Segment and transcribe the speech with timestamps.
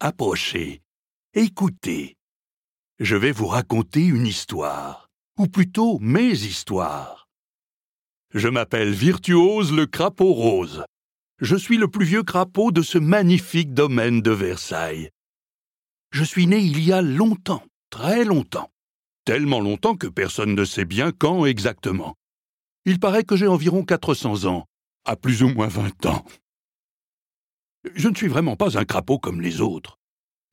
[0.00, 0.82] approchez,
[1.34, 2.16] écoutez.
[2.98, 5.08] Je vais vous raconter une histoire,
[5.38, 7.28] ou plutôt mes histoires.
[8.34, 10.84] Je m'appelle Virtuose le crapaud rose.
[11.40, 15.10] Je suis le plus vieux crapaud de ce magnifique domaine de Versailles.
[16.12, 18.70] Je suis né il y a longtemps, très longtemps.
[19.24, 22.14] Tellement longtemps que personne ne sait bien quand exactement.
[22.84, 24.66] Il paraît que j'ai environ 400 ans,
[25.04, 26.24] à plus ou moins 20 ans.
[27.94, 29.98] Je ne suis vraiment pas un crapaud comme les autres.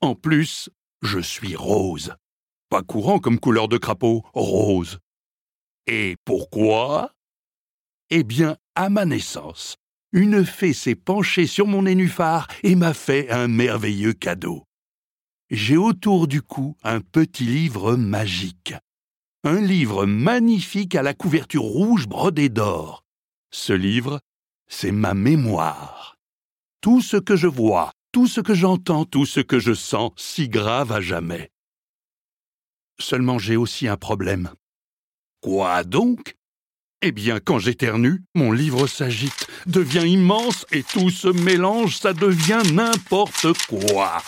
[0.02, 0.70] En plus,
[1.02, 2.16] je suis rose.
[2.70, 5.00] Pas courant comme couleur de crapaud, rose.
[5.88, 7.14] Et pourquoi?
[8.10, 9.78] Eh bien, à ma naissance,
[10.12, 14.64] une fée s'est penchée sur mon nénuphar et m'a fait un merveilleux cadeau.
[15.50, 18.74] J'ai autour du cou un petit livre magique.
[19.44, 23.04] Un livre magnifique à la couverture rouge brodée d'or.
[23.52, 24.20] Ce livre,
[24.68, 26.13] c'est ma mémoire.
[26.84, 30.50] Tout ce que je vois, tout ce que j'entends, tout ce que je sens, si
[30.50, 31.50] grave à jamais.
[33.00, 34.52] Seulement j'ai aussi un problème.
[35.42, 36.36] Quoi donc?
[37.02, 42.64] Eh bien, quand j'éternue, mon livre s'agite, devient immense et tout se mélange, ça devient
[42.74, 44.22] n'importe quoi.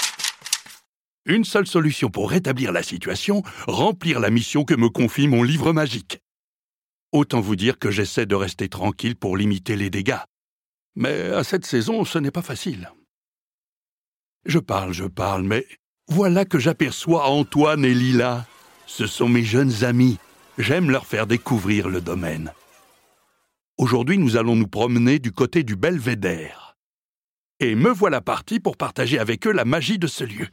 [1.26, 5.74] Une seule solution pour rétablir la situation, remplir la mission que me confie mon livre
[5.74, 6.22] magique.
[7.12, 10.24] Autant vous dire que j'essaie de rester tranquille pour limiter les dégâts.
[10.96, 12.92] Mais à cette saison, ce n'est pas facile.
[14.46, 15.66] Je parle, je parle, mais
[16.08, 18.46] voilà que j'aperçois Antoine et Lila.
[18.86, 20.18] Ce sont mes jeunes amis.
[20.58, 22.54] J'aime leur faire découvrir le domaine.
[23.78, 26.78] Aujourd'hui, nous allons nous promener du côté du belvédère.
[27.60, 30.48] Et me voilà parti pour partager avec eux la magie de ce lieu.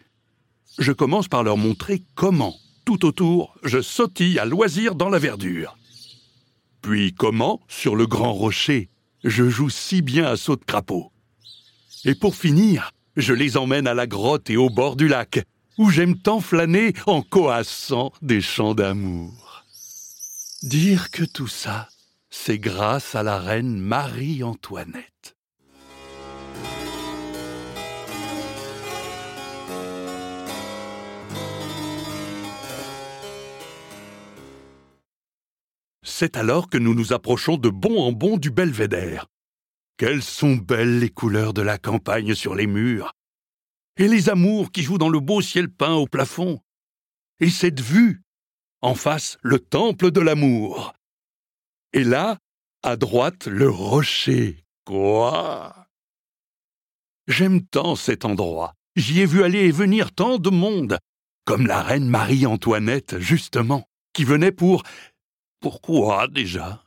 [0.78, 5.77] Je commence par leur montrer comment, tout autour, je sautille à loisir dans la verdure.
[6.80, 8.88] Puis comment, sur le grand rocher,
[9.24, 11.12] je joue si bien à saut de crapaud.
[12.04, 15.44] Et pour finir, je les emmène à la grotte et au bord du lac,
[15.78, 19.64] où j'aime tant flâner en coassant des chants d'amour.
[20.62, 21.88] Dire que tout ça,
[22.30, 25.36] c'est grâce à la reine Marie-Antoinette.
[36.14, 39.28] C'est alors que nous nous approchons de bon en bon du belvédère.
[39.96, 43.14] Quelles sont belles les couleurs de la campagne sur les murs.
[43.96, 46.61] Et les amours qui jouent dans le beau ciel peint au plafond.
[47.40, 48.20] Et cette vue.
[48.83, 50.92] En face, le temple de l'amour.
[51.95, 52.36] Et là,
[52.83, 54.67] à droite, le rocher.
[54.84, 55.89] Quoi?
[57.27, 58.74] J'aime tant cet endroit.
[58.96, 60.98] J'y ai vu aller et venir tant de monde.
[61.46, 64.83] Comme la reine Marie-Antoinette, justement, qui venait pour
[65.62, 66.83] pourquoi déjà?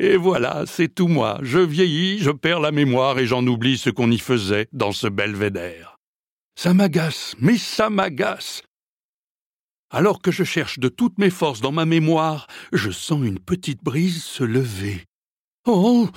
[0.00, 1.38] Et voilà, c'est tout moi.
[1.42, 5.06] Je vieillis, je perds la mémoire et j'en oublie ce qu'on y faisait dans ce
[5.06, 5.96] belvédère.
[6.56, 8.62] Ça m'agace, mais ça m'agace.
[9.90, 13.82] Alors que je cherche de toutes mes forces dans ma mémoire, je sens une petite
[13.84, 15.04] brise se lever.
[15.66, 16.08] Oh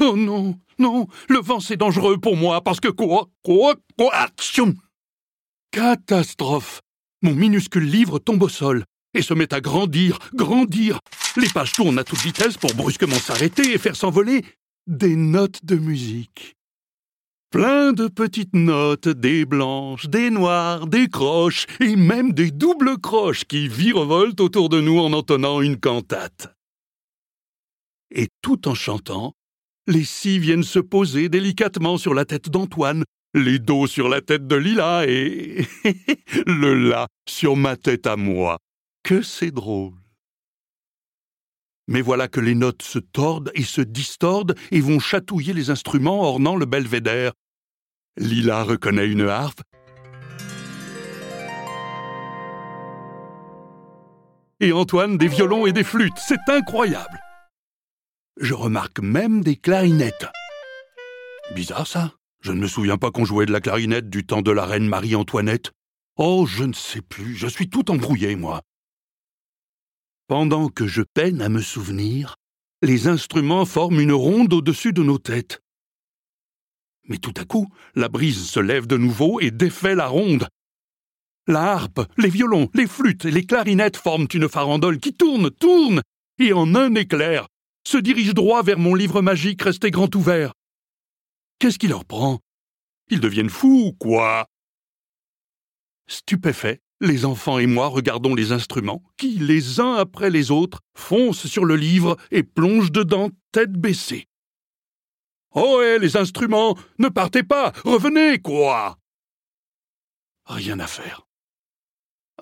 [0.00, 4.12] Oh non, non, le vent c'est dangereux pour moi parce que quoi Quoi Quoi
[5.70, 6.80] Catastrophe
[7.22, 8.84] Mon minuscule livre tombe au sol
[9.14, 11.00] et se met à grandir, grandir.
[11.36, 14.44] Les pages tournent à toute vitesse pour brusquement s'arrêter et faire s'envoler
[14.86, 16.56] des notes de musique.
[17.50, 23.44] Plein de petites notes, des blanches, des noires, des croches et même des doubles croches
[23.44, 26.54] qui virevoltent autour de nous en entonnant une cantate.
[28.12, 29.34] Et tout en chantant,
[29.88, 33.02] les scies viennent se poser délicatement sur la tête d'Antoine,
[33.34, 35.66] les dos sur la tête de Lila et
[36.46, 38.58] le la sur ma tête à moi
[39.02, 39.94] que c'est drôle.
[41.88, 46.22] Mais voilà que les notes se tordent et se distordent et vont chatouiller les instruments
[46.22, 47.32] ornant le belvédère.
[48.16, 49.62] Lila reconnaît une harpe.
[54.60, 56.18] Et Antoine des violons et des flûtes.
[56.18, 57.18] C'est incroyable.
[58.38, 60.28] Je remarque même des clarinettes.
[61.54, 62.12] Bizarre ça.
[62.42, 64.86] Je ne me souviens pas qu'on jouait de la clarinette du temps de la reine
[64.86, 65.72] Marie-Antoinette.
[66.16, 67.34] Oh, je ne sais plus.
[67.34, 68.60] Je suis tout embrouillé, moi.
[70.30, 72.36] Pendant que je peine à me souvenir,
[72.82, 75.60] les instruments forment une ronde au-dessus de nos têtes.
[77.08, 77.66] Mais tout à coup,
[77.96, 80.46] la brise se lève de nouveau et défait la ronde.
[81.48, 86.00] La harpe, les violons, les flûtes et les clarinettes forment une farandole qui tourne, tourne,
[86.38, 87.48] et en un éclair,
[87.84, 90.52] se dirige droit vers mon livre magique resté grand ouvert.
[91.58, 92.38] Qu'est-ce qui leur prend?
[93.08, 94.46] Ils deviennent fous ou quoi
[96.06, 101.46] Stupéfaits, les enfants et moi regardons les instruments qui, les uns après les autres, foncent
[101.46, 104.28] sur le livre et plongent dedans tête baissée.
[105.52, 108.98] Oh, hé, les instruments, ne partez pas, revenez, quoi
[110.46, 111.26] Rien à faire.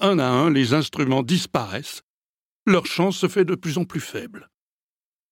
[0.01, 2.03] Un à un, les instruments disparaissent.
[2.67, 4.51] Leur chant se fait de plus en plus faible.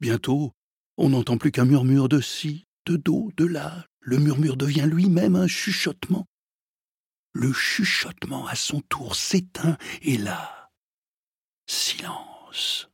[0.00, 0.52] Bientôt,
[0.96, 3.86] on n'entend plus qu'un murmure de ci, de do, de là.
[4.00, 6.26] Le murmure devient lui-même un chuchotement.
[7.38, 10.70] Le chuchotement, à son tour, s'éteint, et là,
[11.66, 12.88] silence.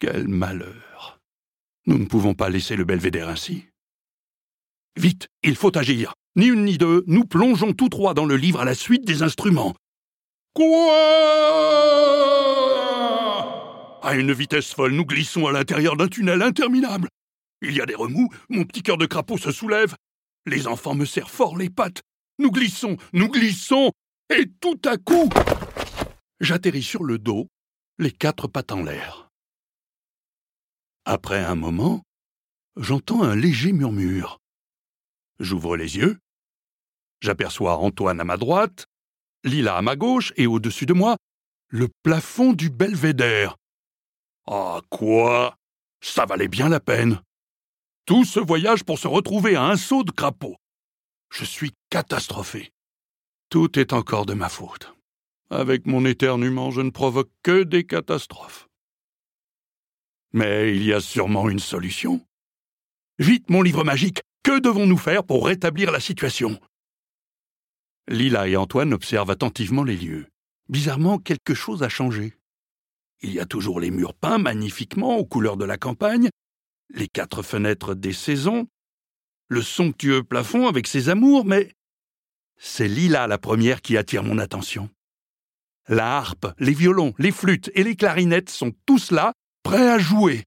[0.00, 1.20] Quel malheur.
[1.86, 3.66] Nous ne pouvons pas laisser le belvédère ainsi.
[4.96, 6.12] Vite, il faut agir.
[6.34, 9.22] Ni une ni deux, nous plongeons tous trois dans le livre à la suite des
[9.22, 9.76] instruments.
[10.54, 10.66] Quoi?
[14.02, 17.08] À une vitesse folle, nous glissons à l'intérieur d'un tunnel interminable.
[17.62, 19.94] Il y a des remous, mon petit cœur de crapaud se soulève.
[20.46, 22.02] Les enfants me serrent fort les pattes.
[22.38, 23.90] Nous glissons, nous glissons,
[24.30, 25.28] et tout à coup,
[26.40, 27.48] j'atterris sur le dos,
[27.98, 29.28] les quatre pattes en l'air.
[31.04, 32.02] Après un moment,
[32.76, 34.38] j'entends un léger murmure.
[35.40, 36.18] J'ouvre les yeux.
[37.20, 38.86] J'aperçois Antoine à ma droite,
[39.42, 41.16] Lila à ma gauche et au-dessus de moi,
[41.68, 43.56] le plafond du belvédère.
[44.46, 45.56] Ah quoi?
[46.00, 47.20] Ça valait bien la peine.
[48.06, 50.56] Tout ce voyage pour se retrouver à un saut de crapaud.
[51.30, 52.72] Je suis catastrophé.
[53.50, 54.92] Tout est encore de ma faute.
[55.50, 58.68] Avec mon éternuement, je ne provoque que des catastrophes.
[60.32, 62.20] Mais il y a sûrement une solution.
[63.18, 66.60] Vite, mon livre magique, que devons-nous faire pour rétablir la situation?
[68.08, 70.26] Lila et Antoine observent attentivement les lieux.
[70.68, 72.34] Bizarrement, quelque chose a changé.
[73.20, 76.28] Il y a toujours les murs peints magnifiquement aux couleurs de la campagne,
[76.90, 78.68] les quatre fenêtres des saisons,
[79.48, 81.72] le somptueux plafond avec ses amours, mais
[82.56, 84.90] c'est Lila la première qui attire mon attention.
[85.88, 90.44] La harpe, les violons, les flûtes et les clarinettes sont tous là, prêts à jouer.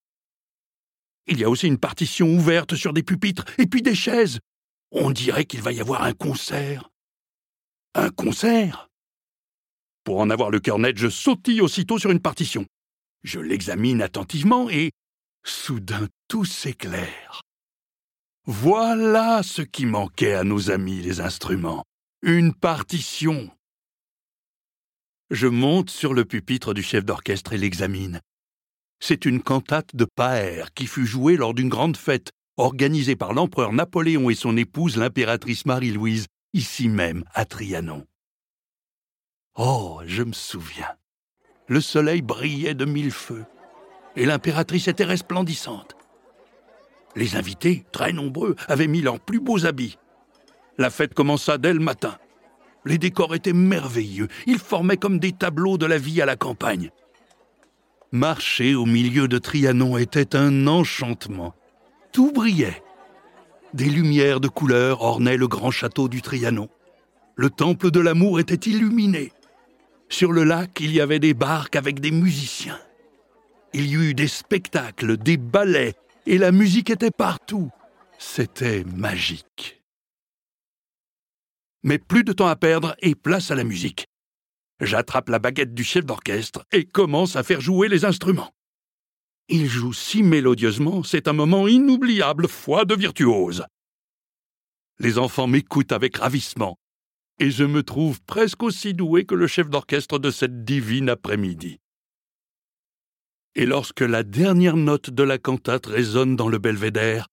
[1.27, 4.39] Il y a aussi une partition ouverte sur des pupitres et puis des chaises.
[4.92, 6.89] On dirait qu'il va y avoir un concert.
[7.95, 8.89] Un concert
[10.03, 12.65] Pour en avoir le cœur net, je sautille aussitôt sur une partition.
[13.24, 14.92] Je l'examine attentivement et
[15.44, 17.42] soudain tout s'éclaire.
[18.46, 21.84] Voilà ce qui manquait à nos amis les instruments.
[22.24, 23.52] Une partition.
[25.30, 28.20] Je monte sur le pupitre du chef d'orchestre et l'examine.
[29.00, 33.74] C'est une cantate de Paër qui fut jouée lors d'une grande fête organisée par l'empereur
[33.74, 38.08] Napoléon et son épouse l'impératrice Marie-Louise, ici même à Trianon.
[39.56, 40.90] Oh, je me souviens.
[41.68, 43.46] Le soleil brillait de mille feux,
[44.16, 45.96] et l'impératrice était resplendissante.
[47.16, 49.98] Les invités, très nombreux, avaient mis leurs plus beaux habits.
[50.78, 52.18] La fête commença dès le matin.
[52.86, 56.90] Les décors étaient merveilleux, ils formaient comme des tableaux de la vie à la campagne.
[58.12, 61.54] Marcher au milieu de Trianon était un enchantement.
[62.12, 62.84] Tout brillait.
[63.74, 66.68] Des lumières de couleur ornaient le grand château du Trianon.
[67.36, 69.31] Le temple de l'amour était illuminé.
[70.10, 72.80] Sur le lac, il y avait des barques avec des musiciens.
[73.74, 75.96] Il y eut des spectacles, des ballets,
[76.26, 77.70] et la musique était partout.
[78.18, 79.82] C'était magique.
[81.84, 84.06] Mais plus de temps à perdre et place à la musique.
[84.80, 88.52] J'attrape la baguette du chef d'orchestre et commence à faire jouer les instruments.
[89.50, 93.66] Il joue si mélodieusement, c'est un moment inoubliable, foi de virtuose.
[95.00, 96.78] Les enfants m'écoutent avec ravissement,
[97.40, 101.81] et je me trouve presque aussi doué que le chef d'orchestre de cette divine après-midi.
[103.55, 107.27] Et lorsque la dernière note de la cantate résonne dans le belvédère,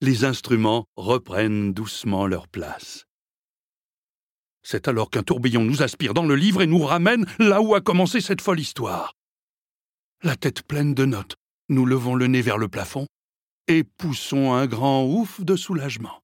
[0.00, 3.06] les instruments reprennent doucement leur place.
[4.62, 7.80] C'est alors qu'un tourbillon nous aspire dans le livre et nous ramène là où a
[7.80, 9.14] commencé cette folle histoire.
[10.22, 11.36] La tête pleine de notes,
[11.68, 13.06] nous levons le nez vers le plafond
[13.68, 16.20] et poussons un grand ouf de soulagement.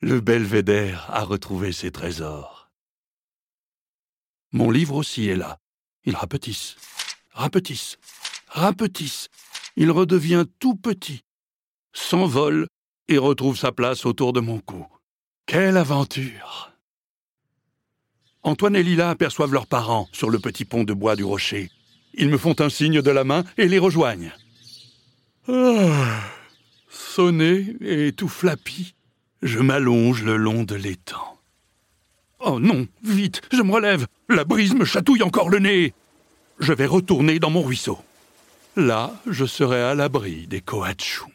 [0.00, 2.70] Le belvédère a retrouvé ses trésors.
[4.52, 5.58] Mon livre aussi est là.
[6.04, 6.76] Il rapetisse,
[7.34, 7.98] rapetisse,
[8.48, 9.28] rapetisse.
[9.76, 11.22] Il redevient tout petit,
[11.92, 12.68] s'envole
[13.08, 14.86] et retrouve sa place autour de mon cou.
[15.46, 16.70] Quelle aventure
[18.42, 21.70] Antoine et Lila aperçoivent leurs parents sur le petit pont de bois du rocher.
[22.14, 24.32] Ils me font un signe de la main et les rejoignent.
[25.48, 26.20] Ah,
[26.88, 28.94] sonné et tout flappy,
[29.42, 31.38] je m'allonge le long de l'étang.
[32.38, 34.06] Oh non, vite, je me relève.
[34.28, 35.94] La brise me chatouille encore le nez.
[36.58, 37.98] Je vais retourner dans mon ruisseau.
[38.76, 41.30] Là, je serai à l'abri des coatchoums.